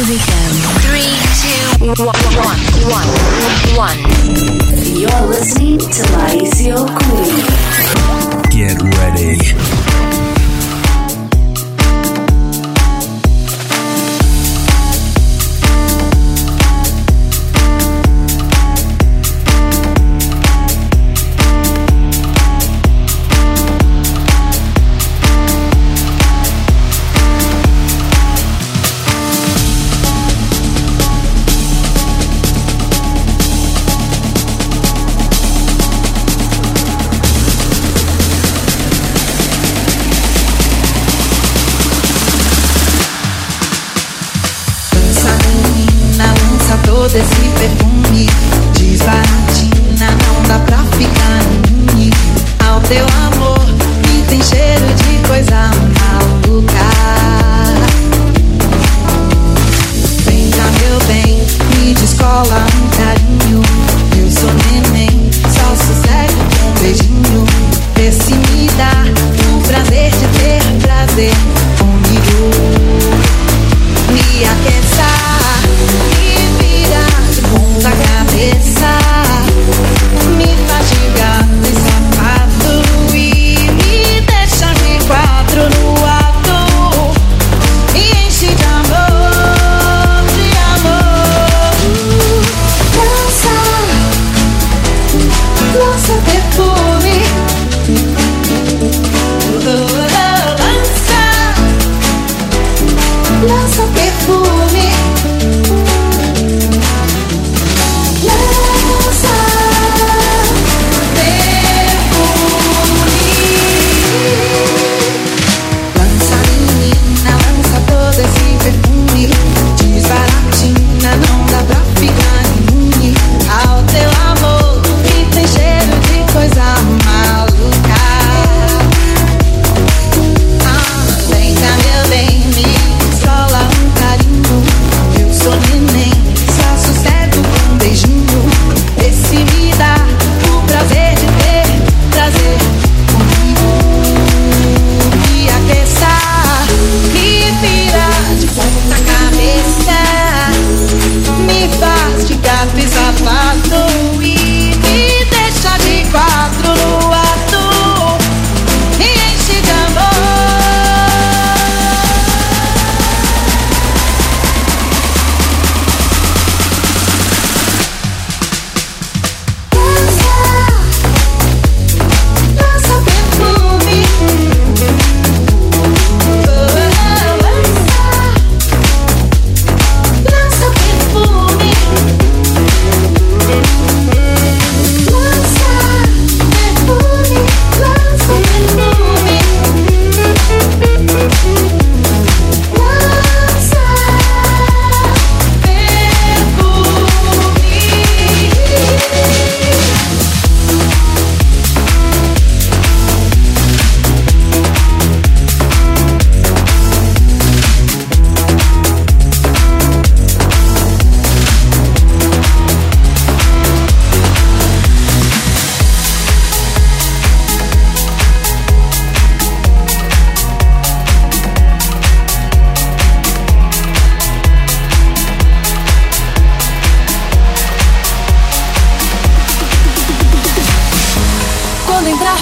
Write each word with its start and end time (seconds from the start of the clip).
Here 0.00 0.08
we 0.08 0.16
go. 0.16 0.32
Three, 0.80 1.12
two, 1.42 1.92
one, 1.92 2.16
one, 2.40 2.60
one, 2.88 3.08
one. 3.76 3.98
You're 4.96 5.28
listening 5.28 5.78
to 5.78 6.02
Mauricio 6.14 6.88
Queen. 7.02 7.44
Get 8.48 8.80
ready. 8.96 9.99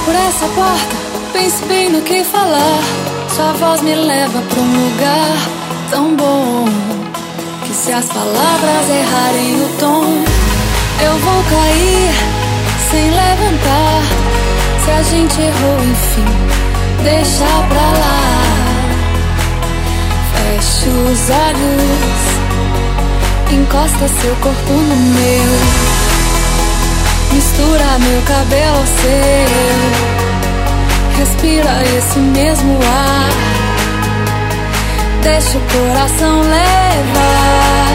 Por 0.09 0.15
essa 0.15 0.47
porta, 0.55 0.97
pense 1.35 1.63
bem 1.67 1.91
no 1.91 2.01
que 2.01 2.25
falar. 2.25 2.81
Sua 3.29 3.53
voz 3.53 3.83
me 3.83 3.95
leva 3.95 4.41
pra 4.41 4.61
um 4.61 4.85
lugar 4.85 5.37
tão 5.91 6.17
bom 6.17 6.65
que 7.67 7.75
se 7.75 7.93
as 7.93 8.07
palavras 8.07 8.89
errarem 8.89 9.61
o 9.61 9.69
tom, 9.79 10.05
eu 11.05 11.19
vou 11.19 11.43
cair 11.51 12.11
sem 12.91 13.11
levantar. 13.11 14.03
Se 14.83 14.91
a 14.93 15.03
gente 15.03 15.43
errou, 15.43 15.79
enfim, 15.85 16.25
deixa 17.05 17.45
pra 17.69 17.89
lá. 18.01 18.23
Feche 20.33 20.89
os 20.89 21.29
olhos, 21.49 22.23
encosta 23.53 24.09
seu 24.23 24.35
corpo 24.37 24.73
no 24.73 24.97
meu. 24.97 25.88
Mistura 27.33 27.99
meu 27.99 28.23
cabelo 28.23 28.79
ao 28.79 28.87
seu. 28.87 29.49
Respira 31.19 31.83
esse 31.97 32.19
mesmo 32.19 32.79
ar. 32.83 33.31
Deixa 35.23 35.59
o 35.59 35.61
coração 35.61 36.41
levar. 36.41 37.89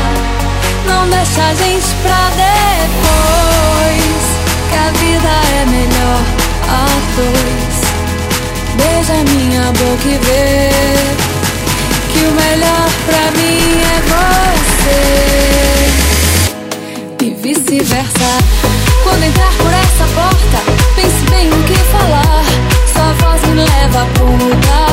Não 0.88 1.10
deixa 1.10 1.42
a 1.42 1.54
gente 1.56 1.88
pra 2.04 2.30
depois. 2.36 4.24
Que 4.70 4.76
a 4.76 4.92
vida 5.00 5.34
é 5.62 5.66
melhor 5.66 6.22
a 6.70 6.86
dois. 7.16 7.78
Beija 8.78 9.18
minha 9.32 9.66
boca 9.72 10.08
e 10.08 10.18
vê. 10.26 10.70
Que 12.12 12.20
o 12.26 12.32
melhor 12.32 12.88
pra 13.06 13.24
mim 13.40 13.82
é 13.82 13.98
você. 14.82 15.02
E 17.26 17.28
vice-versa. 17.42 18.32
Quando 19.14 19.26
entrar 19.26 19.54
por 19.58 19.72
essa 19.72 20.06
porta, 20.16 20.72
pense 20.96 21.24
bem 21.30 21.48
no 21.48 21.64
que 21.66 21.76
falar. 21.76 22.44
Sua 22.92 23.14
voz 23.14 23.42
me 23.44 23.64
leva 23.64 24.08
um 24.24 24.50
lugar 24.50 24.93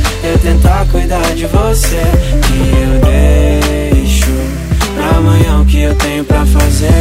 eu 0.23 0.37
tentar 0.39 0.85
cuidar 0.91 1.33
de 1.35 1.45
você. 1.47 2.01
Que 2.47 2.59
eu 2.83 2.99
deixo 3.91 4.31
pra 4.95 5.17
amanhã 5.17 5.61
o 5.61 5.65
que 5.65 5.81
eu 5.81 5.95
tenho 5.95 6.23
pra 6.23 6.45
fazer. 6.45 6.91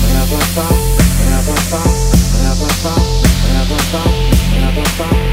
Pra 0.00 0.36
papá, 0.38 0.68
pra 1.24 1.38
papá, 1.52 1.82
pra 2.40 2.50
papá, 2.56 2.94
pra 3.42 3.60
papá, 3.76 4.04
pra 4.50 4.82
papá, 4.82 5.23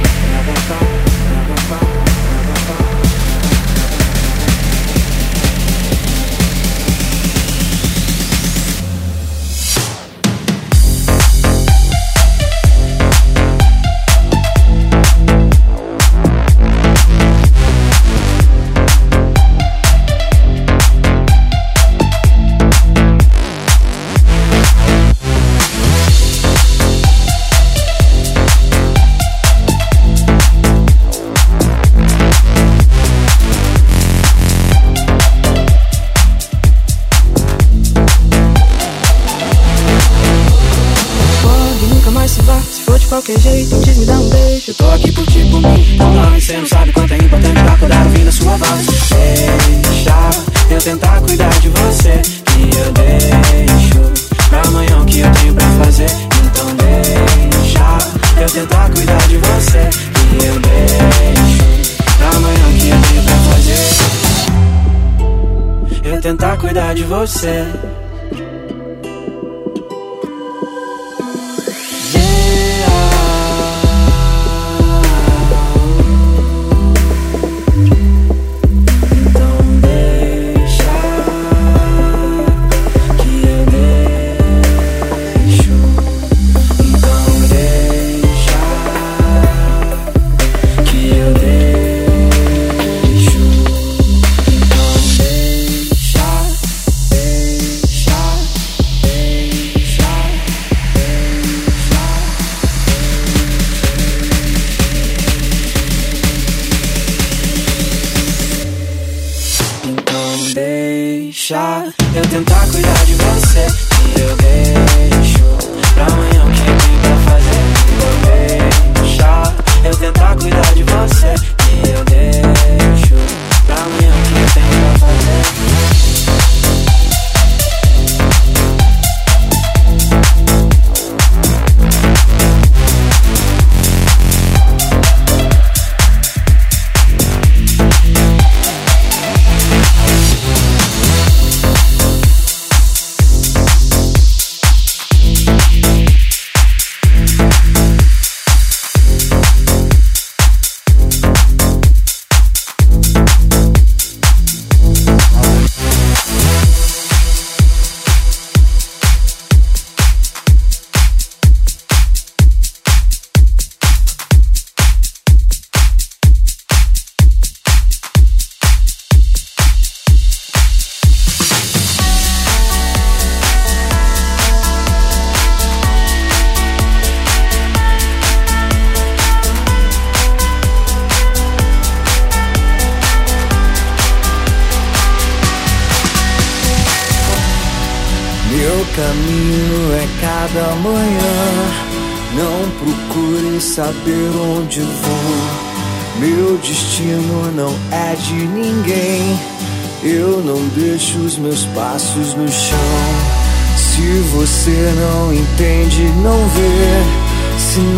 cuidar 66.58 66.93
de 66.93 67.03
você. 67.03 67.65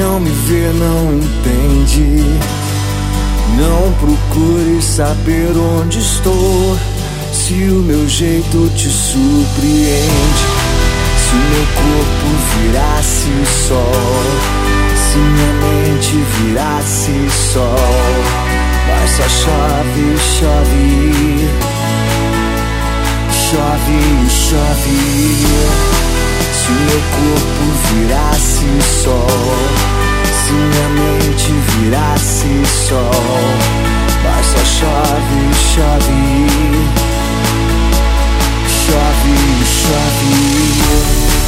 Não 0.03 0.19
me 0.19 0.29
vê, 0.29 0.69
não 0.74 1.13
entende. 1.13 2.24
Não 3.57 3.93
procure 3.93 4.81
saber 4.81 5.55
onde 5.57 6.00
estou. 6.00 6.77
Se 7.31 7.53
o 7.53 7.81
meu 7.81 8.07
jeito 8.07 8.69
te 8.75 8.89
surpreende, 8.89 10.45
se 11.17 11.36
meu 11.36 11.65
corpo 11.74 12.27
virasse 12.53 13.31
sol, 13.67 14.24
se 14.95 15.17
minha 15.17 15.53
mente 15.53 16.15
virasse 16.38 17.29
sol, 17.53 17.75
mas 18.88 19.10
só 19.12 19.27
chove, 19.29 20.17
chove, 20.39 21.50
chove, 23.31 24.29
chove. 24.29 26.12
Se 26.63 26.72
meu 26.72 27.01
corpo 27.12 27.65
virasse 27.89 28.67
sol, 29.03 29.27
se 30.46 30.53
minha 30.53 30.89
mente 30.89 31.51
virasse 31.51 32.65
sol, 32.88 33.12
mas 34.24 34.46
só 34.46 34.63
chove, 34.63 35.41
chove 35.74 37.03
chove, 38.93 39.65
chove. 39.65 41.42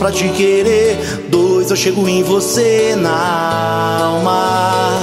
pra 0.00 0.10
te 0.10 0.26
querer. 0.30 0.96
Dois, 1.28 1.70
eu 1.70 1.76
chego 1.76 2.08
em 2.08 2.22
você 2.22 2.96
na 2.96 4.00
alma. 4.02 4.98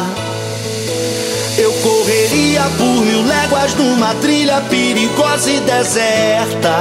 Eu 1.56 1.72
correria 1.72 2.63
por 2.77 3.06
mil 3.06 3.25
léguas 3.25 3.75
numa 3.75 4.16
trilha 4.16 4.60
perigosa 4.62 5.51
e 5.51 5.60
deserta. 5.60 6.75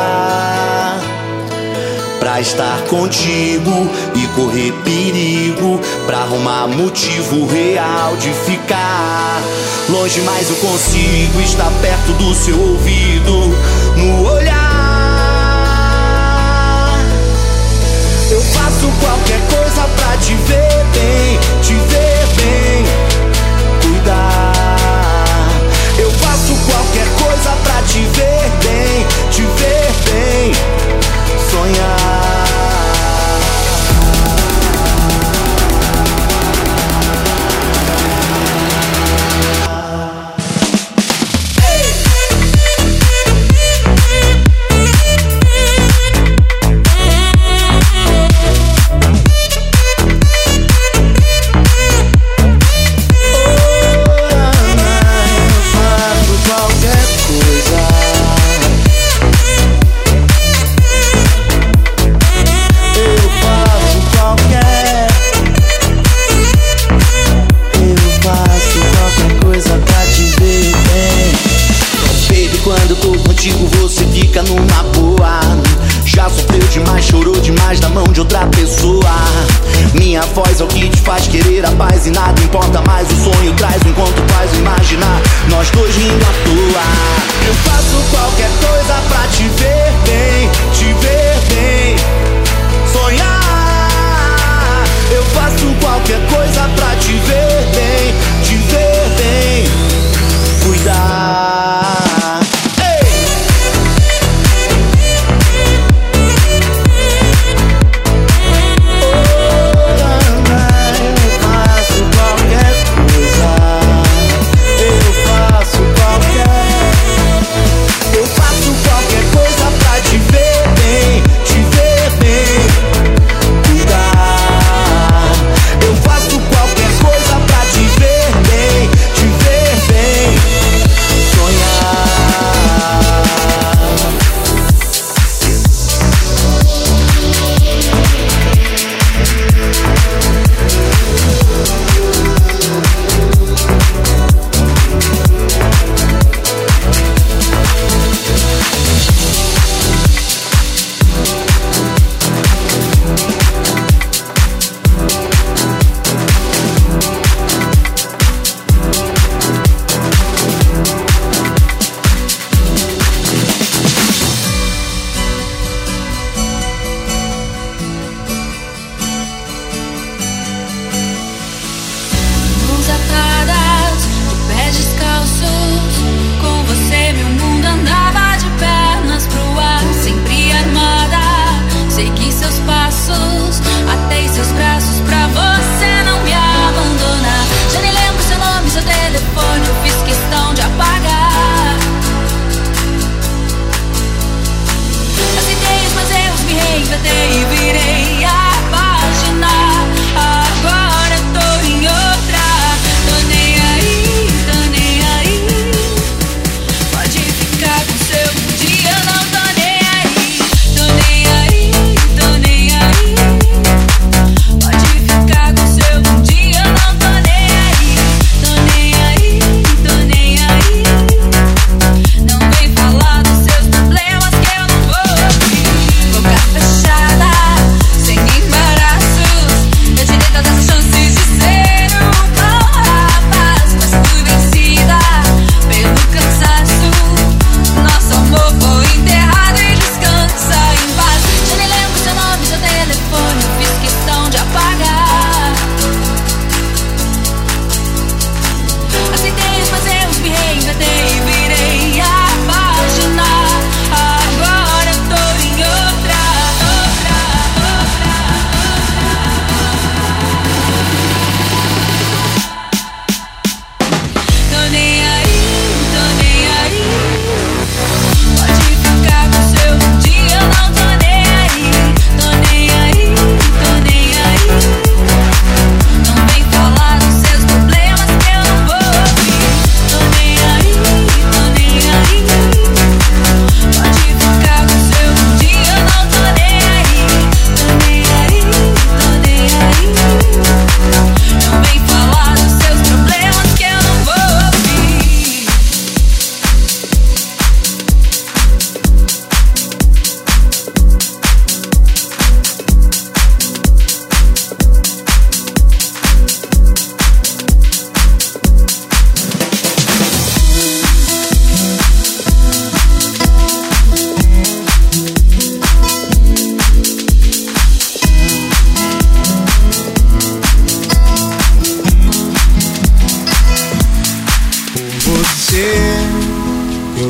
Pra 2.18 2.40
estar 2.40 2.80
contigo 2.88 3.90
e 4.14 4.26
correr 4.28 4.72
perigo. 4.82 5.78
Pra 6.06 6.20
arrumar 6.20 6.66
motivo 6.68 7.46
real 7.46 8.16
de 8.16 8.30
ficar. 8.50 9.42
Longe, 9.90 10.22
mas 10.22 10.48
eu 10.48 10.56
consigo 10.56 11.40
estar 11.42 11.70
perto 11.82 12.12
do 12.14 12.34
seu 12.34 12.58
ouvido. 12.58 13.54
No 13.96 14.32
olhar 14.32 14.55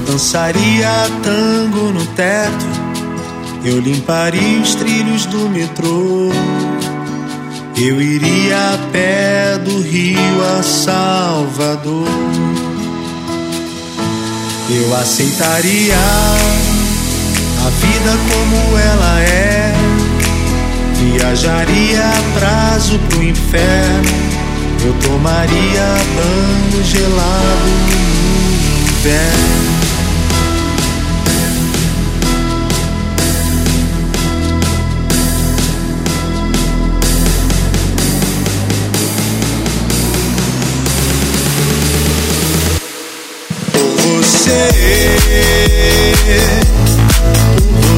dançaria 0.07 0.89
tango 1.23 1.93
no 1.93 2.07
teto, 2.07 2.67
eu 3.65 3.81
limparia 3.81 4.61
os 4.61 4.75
trilhos 4.77 5.27
do 5.27 5.49
metrô. 5.51 6.31
Eu 7.77 8.01
iria 8.01 8.57
a 8.57 8.79
pé 8.91 9.59
do 9.59 9.83
Rio 9.83 10.59
a 10.59 10.63
Salvador. 10.63 12.09
Eu 14.71 14.97
aceitaria 14.97 15.95
a 17.67 17.71
vida 17.71 18.17
como 18.31 18.79
ela 18.79 19.21
é. 19.21 19.75
Viajaria 20.95 22.03
a 22.03 22.39
prazo 22.39 22.99
pro 23.11 23.23
inferno. 23.23 24.11
Eu 24.85 24.95
tomaria 25.09 25.97
banho 26.17 26.85
gelado 26.85 27.67
no 28.73 28.89
inverno. 28.89 29.86
Você, 44.47 46.13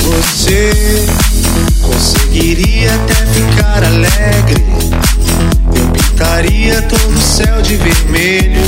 você. 0.00 0.72
Conseguiria 1.82 2.94
até 2.94 3.14
ficar 3.26 3.84
alegre. 3.84 4.64
Eu 5.76 5.88
pintaria 5.90 6.80
todo 6.82 7.14
o 7.14 7.20
céu 7.20 7.60
de 7.60 7.76
vermelho. 7.76 8.62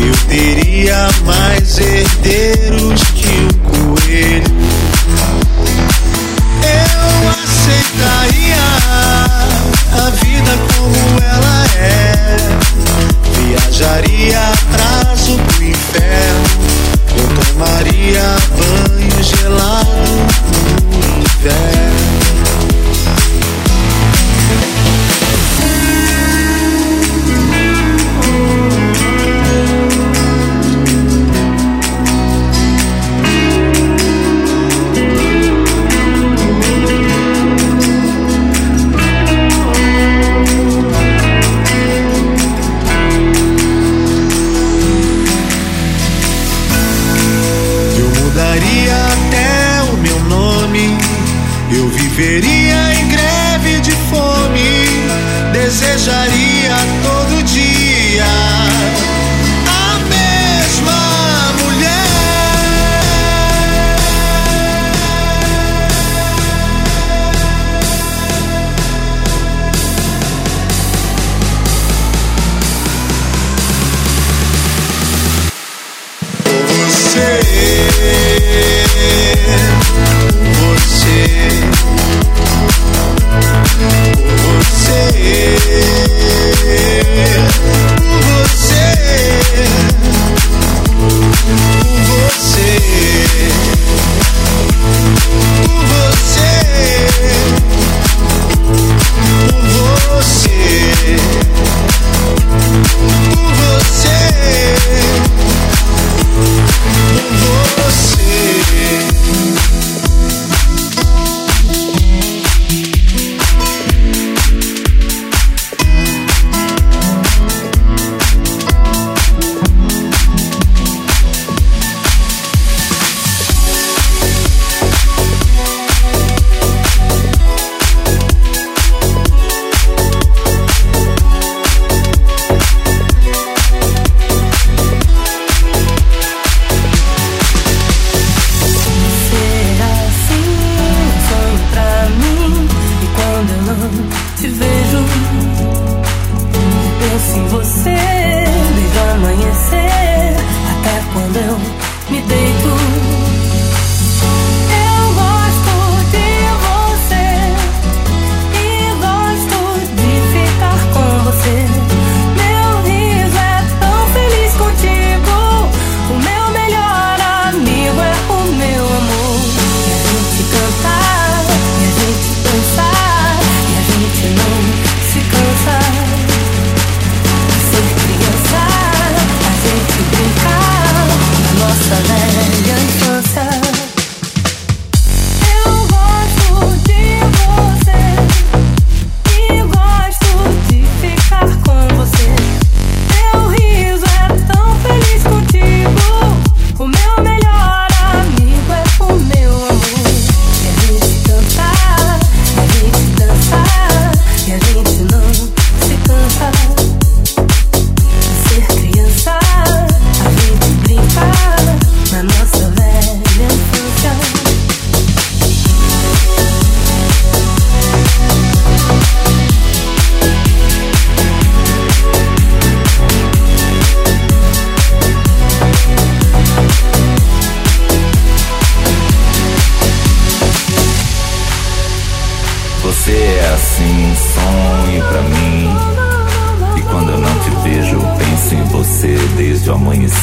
Eu 0.00 0.16
teria 0.28 1.08
mais 1.24 1.78
herdeiros 1.78 3.02
que 3.14 3.41
Viajaria 13.82 14.81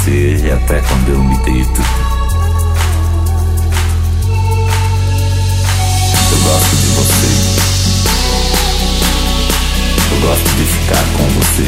amanhecer 0.09 0.45
e 0.45 0.51
até 0.51 0.81
quando 0.81 1.09
eu 1.09 1.23
me 1.23 1.37
deito. 1.39 1.81
Eu 6.31 6.37
gosto 6.43 6.75
de 6.75 6.87
você. 6.87 7.27
Eu 10.11 10.19
gosto 10.27 10.49
de 10.55 10.63
ficar 10.65 11.05
com 11.17 11.25
você. 11.39 11.67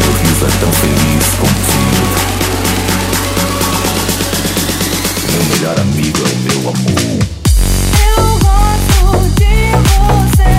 Meu 0.00 0.12
riso 0.22 0.44
é 0.44 0.50
tão 0.60 0.72
feliz 0.72 1.26
contigo. 1.40 2.06
Meu 5.32 5.44
melhor 5.56 5.80
amigo 5.80 6.18
é 6.18 6.28
o 6.30 6.36
meu 6.36 6.60
amor. 6.68 7.18
Eu 8.16 8.24
gosto 8.38 9.04
de 9.34 9.54
você 9.96 10.52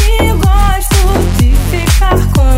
e 0.00 0.32
gosto 0.34 1.00
de 1.38 1.48
ficar 1.70 2.18
com 2.32 2.51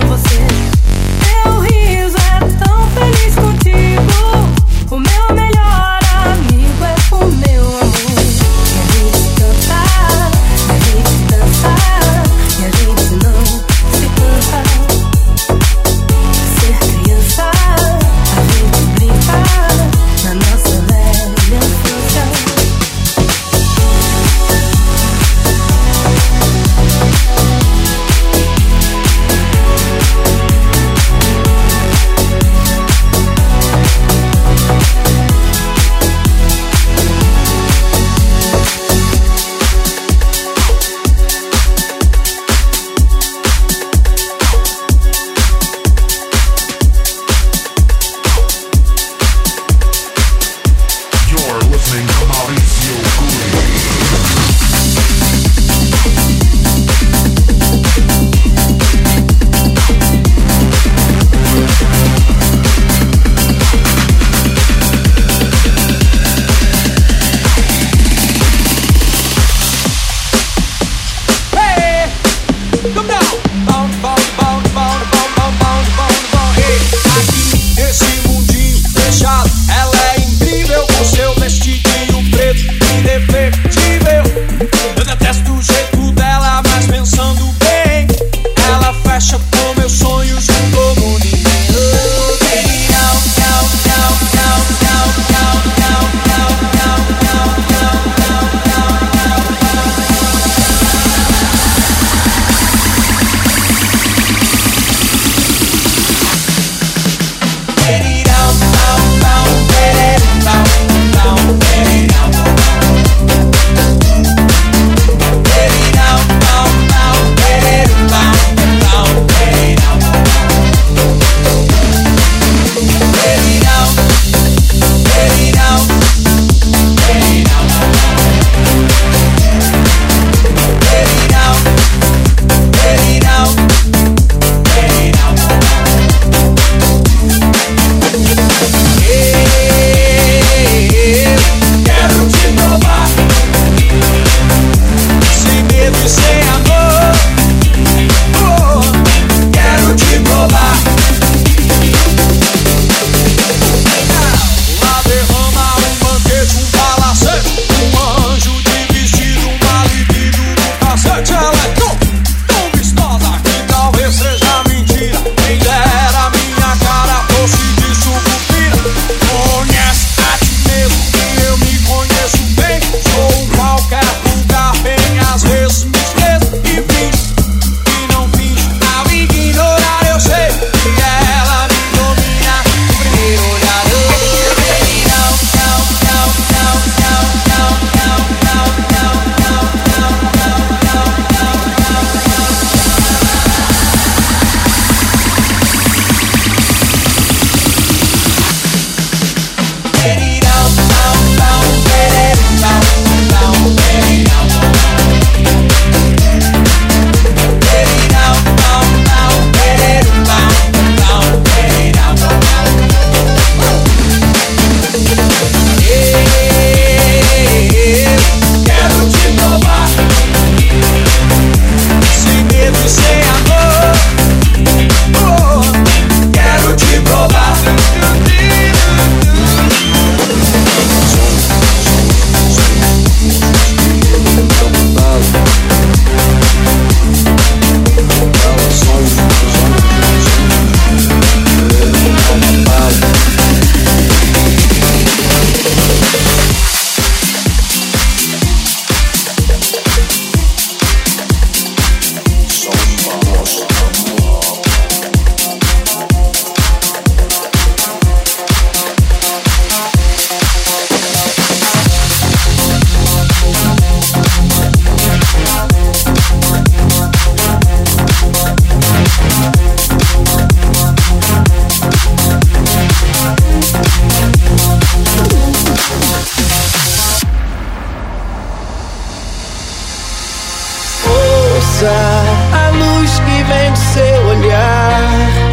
A 281.87 282.71
luz 282.71 283.19
que 283.19 283.43
vem 283.43 283.73
de 283.73 283.79
seu 283.79 284.27
olhar 284.27 285.45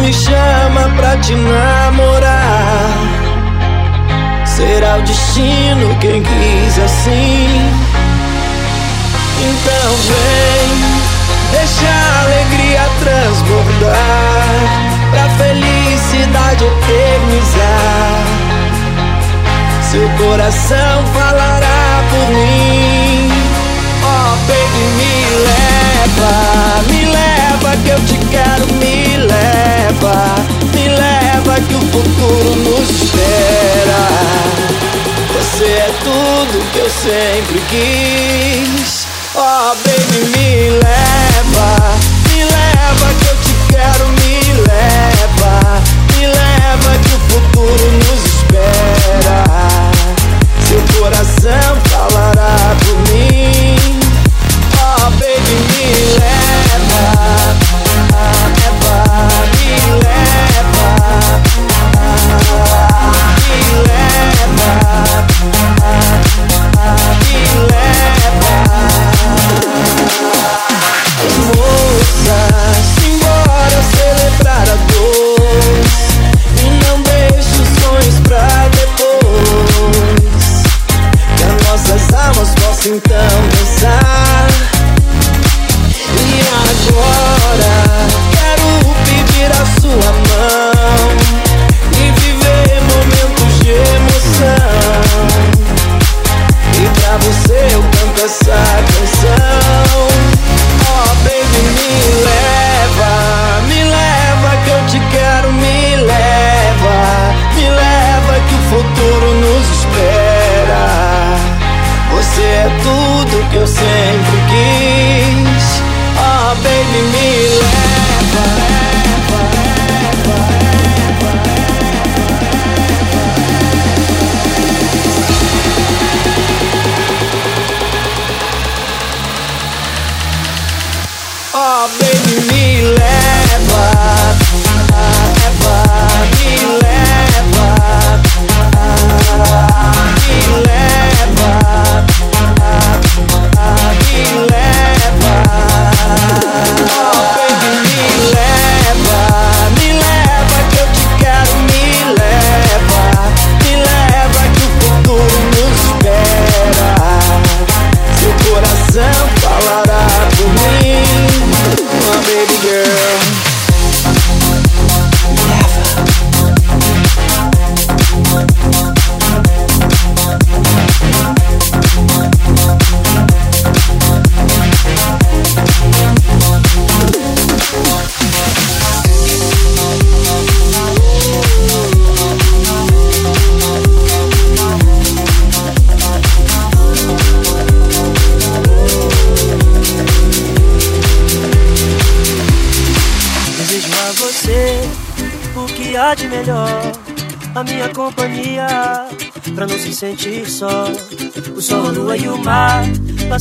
me 0.00 0.12
chama 0.12 0.90
pra 0.96 1.16
te 1.18 1.34
namorar. 1.34 2.90
Será 4.46 4.96
o 4.96 5.02
destino 5.02 5.94
quem 6.00 6.22
quis 6.22 6.78
assim. 6.78 7.70
Então 9.44 9.96
vem, 10.08 10.68
deixa 11.50 11.86
a 11.86 12.22
alegria 12.22 12.88
transbordar 13.00 13.92
pra 15.10 15.28
felicidade 15.44 16.64
eternizar. 16.64 18.22
Seu 19.90 20.08
coração 20.26 21.06
falará 21.12 22.02
por 22.10 22.30
mim. 22.34 23.11
Leva, 25.32 26.82
me 26.90 27.04
leva 27.06 27.76
que 27.84 27.90
eu 27.90 28.00
te 28.04 28.18
quero, 28.30 28.66
me 28.74 29.16
leva, 29.16 30.34
me 30.74 30.88
leva 30.88 31.60
que 31.60 31.74
o 31.74 31.80
futuro 31.80 32.56
nos 32.56 32.90
espera. 32.90 34.02
Você 35.34 35.64
é 35.64 35.90
tudo 36.04 36.72
que 36.72 36.78
eu 36.78 36.90
sempre 36.90 37.60
quis. 37.70 39.06
Oh, 39.34 39.74
baby, 39.84 40.26
me 40.36 40.70
leva, 40.70 41.68
me 42.28 42.44
leva 42.44 43.14
que 43.18 43.26
eu 43.28 43.36
te 43.42 43.54
quero, 43.72 44.08
me 44.08 44.52
leva, 44.68 45.54
me 46.14 46.26
leva 46.26 46.98
que 47.02 47.14
o 47.14 47.20
futuro 47.30 47.90
nos 47.92 48.24
espera. 48.26 49.44
Seu 50.68 51.00
coração 51.00 51.80
falará 51.88 52.76
por 52.84 53.12
mim. 53.12 53.31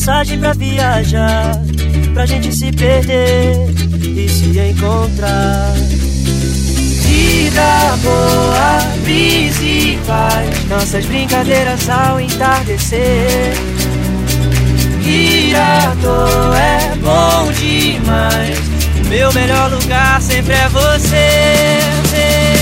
Passagem 0.02 0.40
pra 0.40 0.54
viajar. 0.54 1.62
Pra 2.16 2.26
gente 2.26 2.52
se 2.52 2.72
perder 2.72 3.54
e 4.04 4.28
se 4.28 4.60
encontrar. 4.60 5.74
Vida 7.06 7.98
boa, 8.02 8.80
brisa 9.04 9.64
e 9.64 10.00
paz. 10.08 10.66
Nossas 10.70 11.06
brincadeiras 11.06 11.88
ao 11.88 12.20
entardecer. 12.20 13.54
Ir 15.06 15.56
à 15.56 15.94
é 16.58 16.96
bom 16.96 17.52
demais. 17.54 18.60
Meu 19.08 19.32
melhor 19.34 19.72
lugar 19.72 20.20
sempre 20.20 20.54
é. 20.54 20.68
Você 20.70 22.61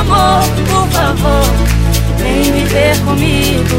amor, 0.00 0.42
por 0.68 0.88
favor, 0.88 1.44
vem 2.18 2.52
viver 2.52 2.98
comigo. 3.04 3.76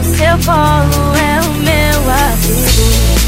O 0.00 0.16
seu 0.16 0.38
colo 0.44 1.16
é 1.16 1.40
o 1.40 1.52
meu 1.62 2.10
abrigo. 2.10 3.23